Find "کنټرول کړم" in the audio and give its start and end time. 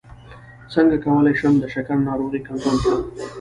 2.47-3.01